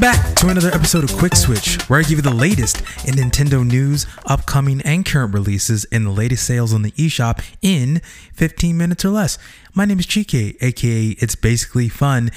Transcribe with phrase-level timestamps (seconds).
[0.00, 3.66] back to another episode of Quick Switch, where I give you the latest in Nintendo
[3.66, 8.00] news, upcoming and current releases, and the latest sales on the eShop in
[8.32, 9.36] 15 minutes or less.
[9.74, 12.30] My name is Chike, aka It's Basically Fun.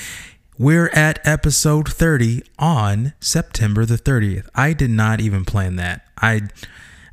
[0.57, 4.49] We're at episode 30 on September the 30th.
[4.53, 6.05] I did not even plan that.
[6.17, 6.49] I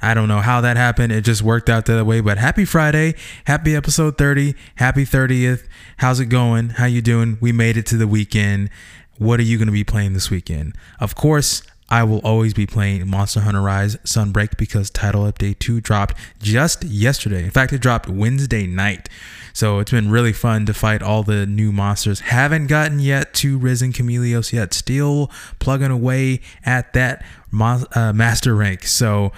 [0.03, 1.12] I don't know how that happened.
[1.12, 2.21] It just worked out that way.
[2.21, 5.67] But happy Friday, happy episode 30, happy 30th.
[5.98, 6.71] How's it going?
[6.71, 7.36] How you doing?
[7.40, 8.71] We made it to the weekend.
[9.20, 10.74] What are you going to be playing this weekend?
[10.98, 15.82] Of course, I will always be playing Monster Hunter Rise Sunbreak because Title Update 2
[15.82, 17.44] dropped just yesterday.
[17.44, 19.10] In fact, it dropped Wednesday night.
[19.52, 22.20] So it's been really fun to fight all the new monsters.
[22.20, 24.72] Haven't gotten yet to Risen Chameleos yet.
[24.72, 28.84] Still plugging away at that uh, master rank.
[28.84, 29.32] So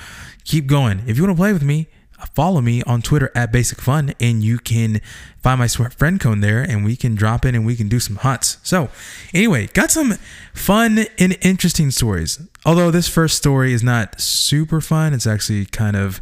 [0.45, 1.03] keep going.
[1.09, 1.89] If you want to play with me,
[2.35, 5.01] follow me on Twitter at Basic Fun, and you can
[5.43, 8.17] find my friend cone there, and we can drop in and we can do some
[8.17, 8.59] hunts.
[8.63, 8.91] So,
[9.35, 10.15] anyway, got some
[10.55, 12.41] fun and interesting stories.
[12.65, 16.21] Although this first story is not super fun, it's actually kind of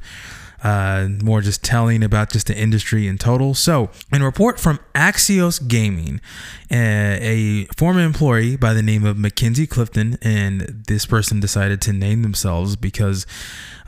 [0.63, 3.55] uh, more just telling about just the industry in total.
[3.55, 6.21] So, in a report from Axios Gaming,
[6.71, 11.81] a, uh, a former employee by the name of Mackenzie Clifton, and this person decided
[11.83, 13.27] to name themselves because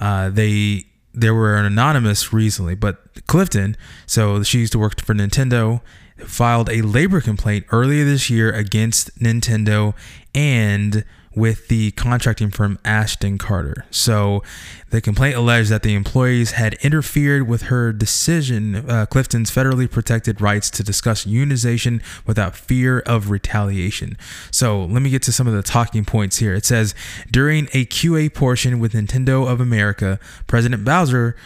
[0.01, 5.15] uh, they there were an anonymous recently, but Clifton, so she used to work for
[5.15, 5.81] Nintendo,
[6.19, 9.95] filed a labor complaint earlier this year against Nintendo
[10.35, 11.05] and
[11.35, 13.85] with the contracting firm Ashton Carter.
[13.91, 14.43] So
[14.91, 20.41] the complaint alleged that the employees had interfered with her decision, uh, Clifton's federally protected
[20.41, 24.17] rights to discuss unionization without fear of retaliation.
[24.51, 26.55] So let me get to some of the talking points here.
[26.55, 26.95] It says
[27.31, 31.37] during a QA portion with Nintendo of America, President Bowser,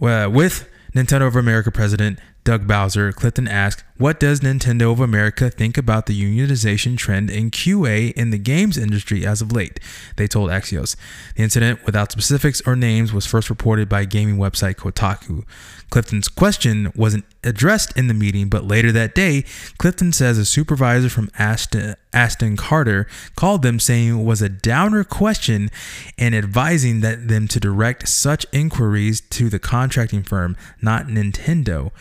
[0.00, 5.48] uh, with Nintendo of America President Doug Bowser, Clifton asked, What does Nintendo of America
[5.48, 9.78] think about the unionization trend in QA in the games industry as of late?
[10.16, 10.96] They told Axios.
[11.36, 15.44] The incident, without specifics or names, was first reported by gaming website Kotaku.
[15.88, 19.44] Clifton's question wasn't addressed in the meeting, but later that day,
[19.78, 25.04] Clifton says a supervisor from Aston, Ashton Carter called them saying it was a downer
[25.04, 25.70] question
[26.18, 31.92] and advising that them to direct such inquiries to the contracting firm, not Nintendo.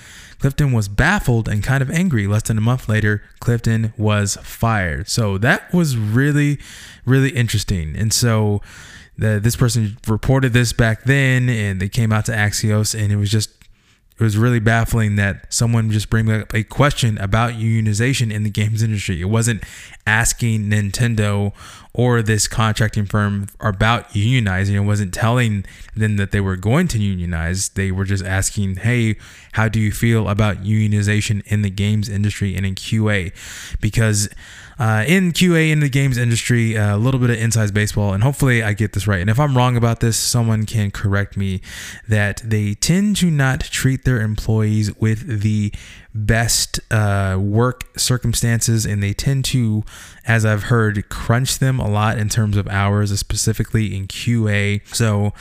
[0.42, 2.28] Clifton was baffled and kind of angry.
[2.28, 5.10] Less than a month later, Clifton was fired.
[5.10, 6.60] So that was really,
[7.06, 7.96] really interesting.
[7.96, 8.62] And so
[9.18, 13.18] the, this person reported this back then, and they came out to Axios, and it
[13.18, 13.50] was just
[14.22, 18.52] it was really baffling that someone just bring up a question about unionization in the
[18.52, 19.20] games industry.
[19.20, 19.64] It wasn't
[20.06, 21.54] asking Nintendo
[21.94, 24.76] or this contracting firm about unionizing.
[24.76, 25.66] It wasn't telling
[25.96, 27.70] them that they were going to unionize.
[27.70, 29.16] They were just asking, hey,
[29.54, 33.34] how do you feel about unionization in the games industry and in QA?
[33.82, 34.30] Because
[34.82, 38.24] uh, in QA in the games industry, uh, a little bit of inside baseball, and
[38.24, 39.22] hopefully I get this right.
[39.22, 41.62] And if I'm wrong about this, someone can correct me.
[42.08, 45.72] That they tend to not treat their employees with the
[46.14, 49.84] best uh, work circumstances, and they tend to,
[50.26, 54.82] as I've heard, crunch them a lot in terms of hours, specifically in QA.
[54.94, 55.34] So,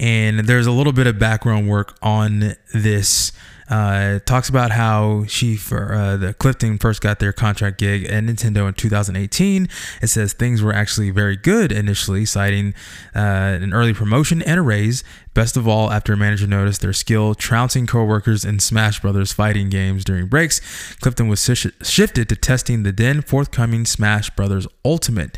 [0.00, 3.32] and there's a little bit of background work on this
[3.68, 8.24] uh, talks about how she for uh, the Clifton first got their contract gig at
[8.24, 9.68] Nintendo in 2018.
[10.02, 12.74] It says things were actually very good initially, citing
[13.14, 15.02] uh, an early promotion and a raise.
[15.32, 19.68] Best of all, after a manager noticed their skill trouncing coworkers in Smash Brothers fighting
[19.68, 20.60] games during breaks,
[20.96, 21.44] Clifton was
[21.82, 25.36] shifted to testing the then forthcoming Smash Brothers Ultimate.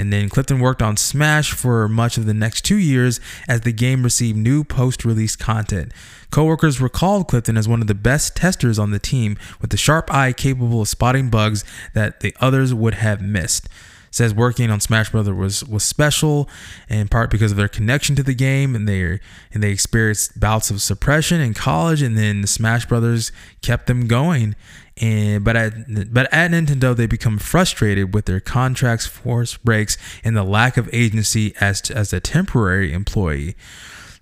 [0.00, 3.72] And then Clifton worked on Smash for much of the next two years as the
[3.72, 5.92] game received new post release content.
[6.30, 10.12] Coworkers recalled Clifton as one of the best testers on the team with a sharp
[10.12, 13.68] eye capable of spotting bugs that the others would have missed.
[14.10, 16.48] Says working on Smash Brothers was was special
[16.88, 19.20] in part because of their connection to the game and they
[19.52, 23.30] and they experienced bouts of suppression in college and then Smash Brothers
[23.60, 24.56] kept them going
[24.96, 30.36] and but at but at Nintendo they become frustrated with their contracts force breaks and
[30.36, 33.56] the lack of agency as as a temporary employee.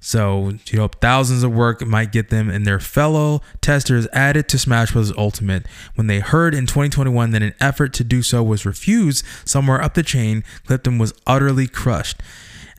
[0.00, 4.58] So, you know, thousands of work might get them and their fellow testers added to
[4.58, 5.12] Smash Bros.
[5.16, 5.66] Ultimate.
[5.96, 9.94] When they heard in 2021 that an effort to do so was refused somewhere up
[9.94, 12.22] the chain, Clifton was utterly crushed.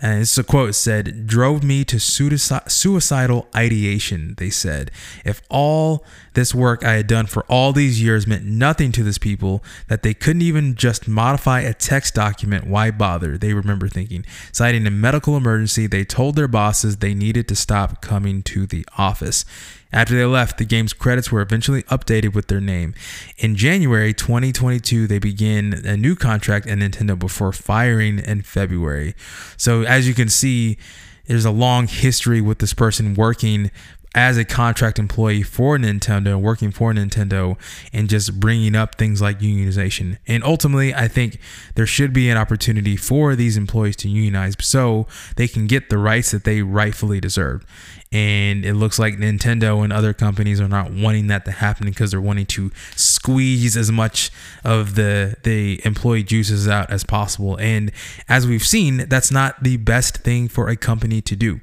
[0.01, 4.36] And it's a quote said, drove me to suicidal ideation.
[4.38, 4.92] They said,
[5.25, 9.18] if all this work I had done for all these years meant nothing to these
[9.18, 13.38] people, that they couldn't even just modify a text document, why bother?
[13.38, 14.25] They remember thinking.
[14.54, 18.86] Citing a medical emergency, they told their bosses they needed to stop coming to the
[18.98, 19.44] office.
[19.91, 22.94] After they left, the game's credits were eventually updated with their name.
[23.38, 29.15] In January 2022, they began a new contract at Nintendo before firing in February.
[29.57, 30.77] So, as you can see,
[31.25, 33.71] there's a long history with this person working
[34.15, 37.57] as a contract employee for Nintendo, working for Nintendo,
[37.94, 40.18] and just bringing up things like unionization.
[40.27, 41.39] And ultimately, I think
[41.75, 45.97] there should be an opportunity for these employees to unionize so they can get the
[45.97, 47.65] rights that they rightfully deserve.
[48.11, 52.09] And it looks like Nintendo and other companies are not wanting that to happen because
[52.09, 54.31] they're wanting to squeeze as much
[54.63, 57.56] of the the employee juices out as possible.
[57.59, 57.91] And
[58.27, 61.61] as we've seen, that's not the best thing for a company to do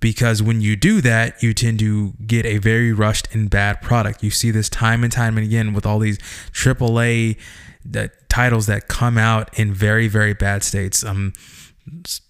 [0.00, 4.22] because when you do that, you tend to get a very rushed and bad product.
[4.22, 6.18] You see this time and time and again with all these
[6.52, 7.38] AAA
[7.84, 11.04] that titles that come out in very very bad states.
[11.04, 11.32] Um,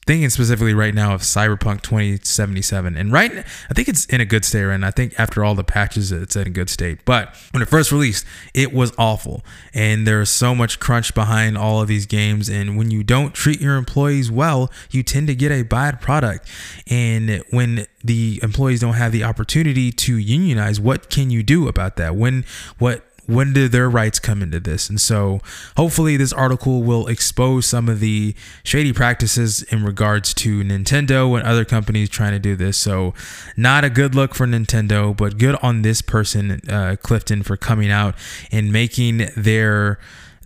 [0.06, 2.96] thinking specifically right now of Cyberpunk 2077.
[2.96, 4.88] And right, I think it's in a good state right now.
[4.88, 7.04] I think after all the patches, it's in a good state.
[7.04, 8.24] But when it first released,
[8.54, 9.44] it was awful.
[9.74, 12.48] And there's so much crunch behind all of these games.
[12.48, 16.48] And when you don't treat your employees well, you tend to get a bad product.
[16.88, 21.96] And when the employees don't have the opportunity to unionize, what can you do about
[21.96, 22.16] that?
[22.16, 22.44] When
[22.78, 24.88] what when did their rights come into this?
[24.88, 25.40] And so
[25.76, 28.34] hopefully this article will expose some of the
[28.64, 32.78] shady practices in regards to Nintendo and other companies trying to do this.
[32.78, 33.12] So
[33.54, 37.90] not a good look for Nintendo, but good on this person, uh, Clifton, for coming
[37.90, 38.14] out
[38.50, 39.98] and making their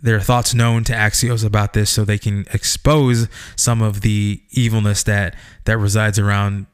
[0.03, 5.05] their thoughts known to Axios about this so they can expose some of the evilness
[5.05, 6.67] that that resides around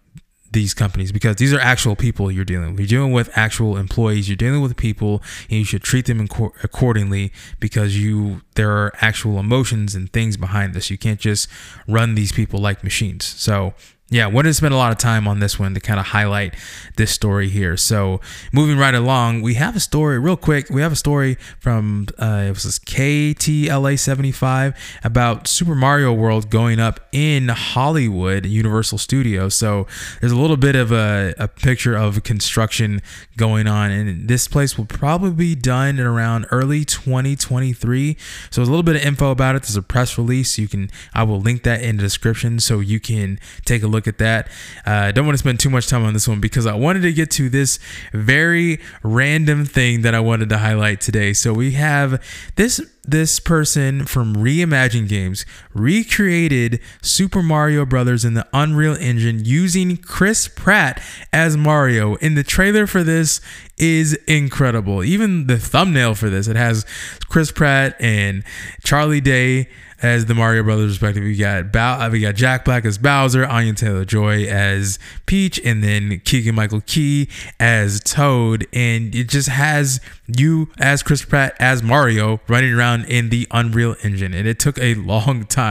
[0.51, 2.81] these companies because these are actual people you're dealing with.
[2.81, 4.29] You're dealing with actual employees.
[4.29, 9.39] You're dealing with people, and you should treat them accordingly because you there are actual
[9.39, 10.91] emotions and things behind this.
[10.91, 11.49] You can't just
[11.87, 13.25] run these people like machines.
[13.25, 13.75] So
[14.11, 16.55] yeah, wanted to spend a lot of time on this one to kind of highlight
[16.97, 17.77] this story here.
[17.77, 18.23] So,
[18.53, 20.71] moving right along, we have a story real quick.
[20.71, 24.75] We have a story from uh, it was KTLA 75
[25.05, 29.55] about Super Mario World going up in Hollywood, Universal Studios.
[29.55, 29.87] So,
[30.21, 33.03] there's a little bit of a, a picture of construction
[33.37, 38.17] going on, and this place will probably be done in around early 2023.
[38.51, 39.65] So, there's a little bit of info about it.
[39.65, 40.59] There's a press release.
[40.59, 43.98] You can I will link that in the description so you can take a look
[43.99, 44.47] look at that.
[44.87, 47.01] Uh, I don't want to spend too much time on this one because I wanted
[47.01, 47.81] to get to this
[48.13, 51.33] very random thing that I wanted to highlight today.
[51.33, 52.23] So we have
[52.55, 55.47] this this person from Reimagine Games
[55.79, 61.03] recreated Super Mario Brothers in the Unreal Engine using Chris Pratt
[61.33, 62.17] as Mario.
[62.17, 63.41] And the trailer for this
[63.77, 65.05] is incredible.
[65.05, 66.85] Even the thumbnail for this, it has
[67.29, 68.43] Chris Pratt and
[68.83, 69.69] Charlie Day
[70.03, 71.31] as the Mario Brothers respectively.
[71.31, 75.61] We got Bow, uh, we got Jack Black as Bowser, Anya Taylor Joy as Peach,
[75.65, 77.29] and then Keegan Michael Key
[77.59, 78.67] as Toad.
[78.73, 83.97] And it just has you as Chris Pratt as Mario running around in the Unreal
[84.03, 85.68] Engine, and it took a long time.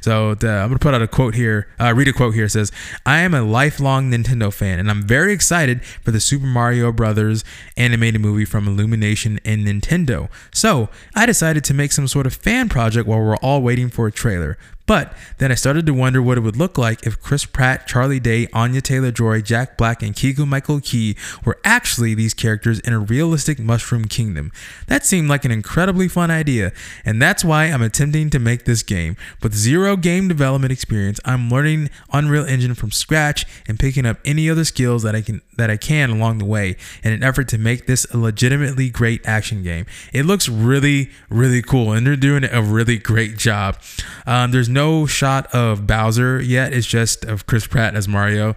[0.00, 1.68] So the, I'm gonna put out a quote here.
[1.78, 2.44] Uh, read a quote here.
[2.44, 2.72] It says,
[3.06, 7.44] "I am a lifelong Nintendo fan, and I'm very excited for the Super Mario Brothers
[7.76, 10.28] animated movie from Illumination and Nintendo.
[10.52, 14.06] So I decided to make some sort of fan project while we're all waiting for
[14.06, 14.58] a trailer.
[14.90, 18.18] But then I started to wonder what it would look like if Chris Pratt, Charlie
[18.18, 22.92] Day, Anya Taylor Joy, Jack Black, and Keegan Michael Key were actually these characters in
[22.92, 24.50] a realistic Mushroom Kingdom.
[24.88, 26.72] That seemed like an incredibly fun idea,
[27.04, 29.16] and that's why I'm attempting to make this game.
[29.40, 34.50] With zero game development experience, I'm learning Unreal Engine from scratch and picking up any
[34.50, 37.58] other skills that I can that I can along the way in an effort to
[37.58, 39.86] make this a legitimately great action game.
[40.12, 43.78] It looks really, really cool, and they're doing a really great job.
[44.26, 46.72] Um, there's no shot of Bowser yet.
[46.72, 48.56] It's just of Chris Pratt as Mario,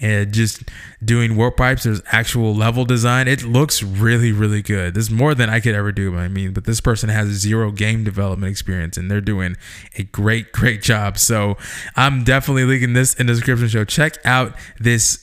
[0.00, 0.62] and just
[1.04, 1.84] doing warp pipes.
[1.84, 3.28] There's actual level design.
[3.28, 4.94] It looks really, really good.
[4.94, 6.16] This is more than I could ever do.
[6.16, 9.56] I mean, but this person has zero game development experience, and they're doing
[9.96, 11.18] a great, great job.
[11.18, 11.56] So
[11.96, 13.68] I'm definitely linking this in the description.
[13.68, 15.21] Show check out this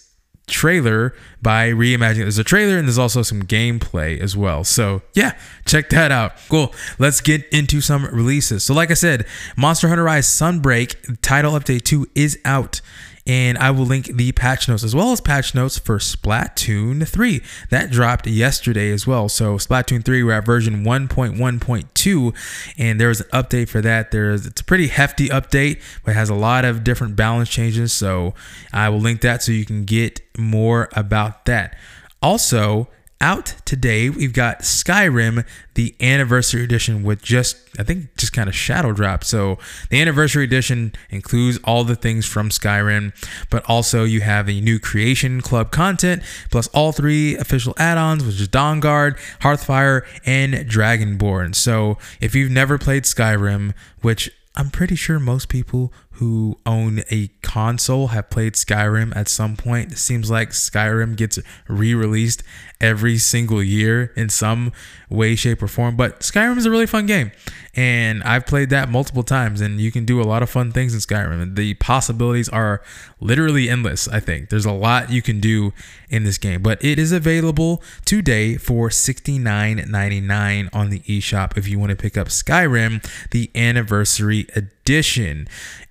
[0.50, 2.22] trailer by reimagining.
[2.24, 4.64] There's a trailer and there's also some gameplay as well.
[4.64, 6.34] So yeah, check that out.
[6.50, 6.74] Cool.
[6.98, 8.64] Let's get into some releases.
[8.64, 9.26] So like I said,
[9.56, 12.82] Monster Hunter Rise Sunbreak title update 2 is out
[13.30, 17.44] And I will link the patch notes as well as patch notes for Splatoon 3.
[17.70, 19.30] That dropped yesterday as well.
[19.30, 22.36] So Splatoon 3, we're at version 1.1.2,
[22.80, 24.10] and there's an update for that.
[24.10, 27.94] There's it's a pretty hefty update, but it has a lot of different balance changes.
[27.94, 28.34] So
[28.74, 31.78] I will link that so you can get more about that.
[32.24, 32.90] Also,
[33.22, 34.10] out today.
[34.10, 39.24] We've got Skyrim, the anniversary edition, with just, I think, just kind of shadow drop.
[39.24, 39.58] So
[39.90, 43.14] the anniversary edition includes all the things from Skyrim,
[43.50, 48.24] but also you have a new Creation Club content, plus all three official add ons,
[48.26, 51.56] which is Dawnguard, Hearthfire, and Dragonborn.
[51.56, 57.30] So if you've never played Skyrim, which I'm pretty sure most people who own a
[57.42, 59.94] console have played Skyrim at some point.
[59.94, 62.44] It seems like Skyrim gets re released
[62.82, 64.74] every single year in some
[65.10, 65.96] way, shape, or form.
[65.96, 67.32] But Skyrim is a really fun game.
[67.74, 70.94] And I've played that multiple times, and you can do a lot of fun things
[70.94, 71.56] in Skyrim.
[71.56, 72.82] The possibilities are
[73.22, 74.50] literally endless, I think.
[74.50, 75.72] There's a lot you can do
[76.10, 81.80] in this game, but it is available today for $69.99 on the eShop if you
[81.80, 84.74] want to pick up Skyrim, the anniversary edition.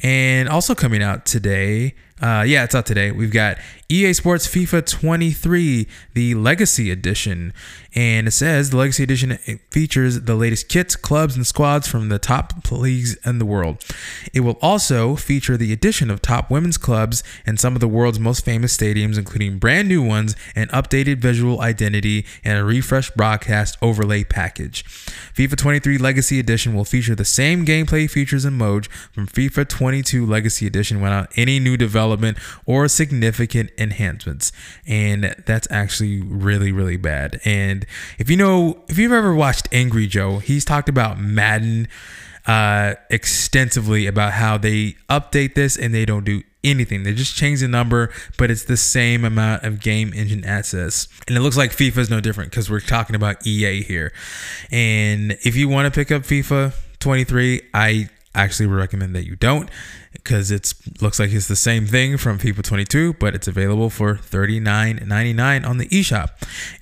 [0.01, 3.11] And also coming out today, uh, yeah, it's out today.
[3.13, 3.59] We've got
[3.91, 7.55] EA Sports FIFA 23, the Legacy Edition.
[7.95, 9.39] And it says the Legacy Edition
[9.71, 13.83] features the latest kits, clubs, and squads from the top leagues in the world.
[14.35, 18.21] It will also feature the addition of top women's clubs and some of the world's
[18.21, 23.79] most famous stadiums, including brand new ones, an updated visual identity, and a refreshed broadcast
[23.81, 24.85] overlay package.
[24.85, 30.27] FIFA 23 Legacy Edition will feature the same gameplay features and modes from FIFA 22
[30.27, 34.53] Legacy Edition without any new development or significant enhancements.
[34.87, 37.41] And that's actually really, really bad.
[37.45, 37.87] And
[38.19, 41.89] if you know, if you've ever watched Angry Joe, he's talked about Madden
[42.47, 47.03] uh, extensively about how they update this and they don't do anything.
[47.03, 51.09] They just change the number, but it's the same amount of game engine access.
[51.29, 54.13] And it looks like FIFA is no different because we're talking about EA here.
[54.71, 59.69] And if you want to pick up FIFA 23, I actually recommend that you don't
[60.29, 64.17] because it looks like it's the same thing from FIFA 22, but it's available for
[64.17, 66.29] $39.99 on the eShop.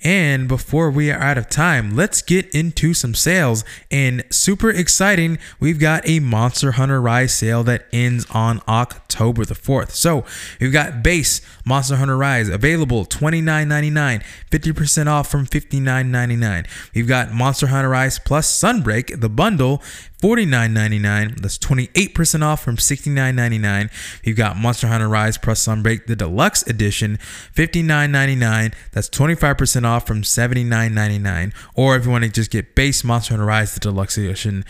[0.03, 3.63] And before we are out of time, let's get into some sales.
[3.91, 9.55] And super exciting, we've got a Monster Hunter Rise sale that ends on October the
[9.55, 9.91] 4th.
[9.91, 10.25] So
[10.59, 16.67] we've got base Monster Hunter Rise available $29.99, 50% off from $59.99.
[16.93, 19.81] We've got Monster Hunter Rise plus Sunbreak, the bundle,
[20.21, 21.41] $49.99.
[21.41, 23.89] That's 28% off from $69.99.
[24.23, 27.19] You've got Monster Hunter Rise plus Sunbreak, the deluxe edition,
[27.55, 28.73] $59.99.
[28.91, 31.53] That's 25% off from $79.99.
[31.75, 34.63] Or if you want to just get base Monster Hunter Rise, the deluxe edition,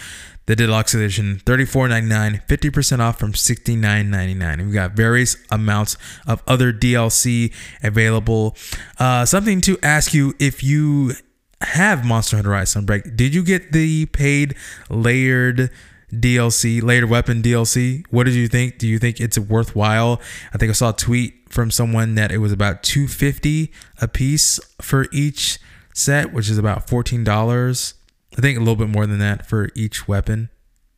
[0.48, 4.58] the deluxe edition, $34.99, 50% off from $69.99.
[4.66, 8.56] We've got various amounts of other DLC available.
[8.98, 11.13] Uh, something to ask you if you
[11.62, 14.56] have Monster Hunter Rise Sunbreak, did you get the paid
[14.89, 15.70] layered
[16.13, 18.06] DLC, layered weapon DLC?
[18.10, 18.77] What did you think?
[18.77, 20.22] Do you think it's worthwhile?
[20.54, 24.60] I think I saw a tweet from someone that it was about 250 a piece
[24.82, 25.60] for each
[25.94, 27.94] set, which is about $14.
[28.38, 30.50] I think a little bit more than that for each weapon.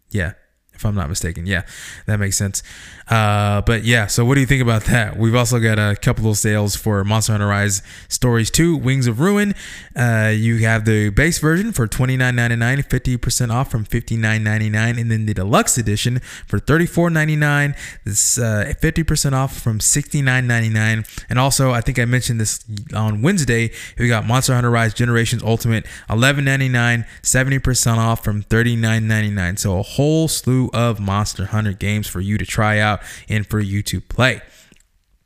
[0.10, 0.34] Yeah,
[0.79, 1.45] if I'm not mistaken.
[1.45, 1.63] Yeah,
[2.05, 2.63] that makes sense.
[3.09, 5.17] Uh, but yeah, so what do you think about that?
[5.17, 9.19] We've also got a couple of sales for Monster Hunter Rise Stories 2 Wings of
[9.19, 9.55] Ruin.
[9.95, 15.33] Uh, you have the base version for $29.99, 50% off from $59.99, and then the
[15.33, 17.75] deluxe edition for $34.99.
[18.05, 21.25] This uh, 50% off from $69.99.
[21.29, 22.63] And also, I think I mentioned this
[22.95, 23.71] on Wednesday.
[23.98, 29.59] We got Monster Hunter Rise Generations Ultimate $11.99, 70% off from $39.99.
[29.59, 30.29] So a whole
[30.74, 34.42] of Monster Hunter games for you to try out and for you to play.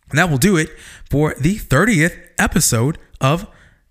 [0.09, 0.69] And that will do it
[1.09, 3.47] for the 30th episode of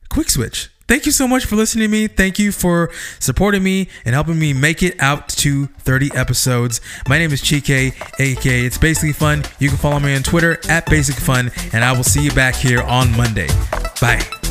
[0.09, 0.71] Quick Switch.
[0.89, 2.07] Thank you so much for listening to me.
[2.07, 6.81] Thank you for supporting me and helping me make it out to 30 episodes.
[7.09, 9.43] My name is Chike, aka It's Basically Fun.
[9.59, 12.55] You can follow me on Twitter at Basic Fun, and I will see you back
[12.55, 13.49] here on Monday.
[14.01, 14.42] Bye.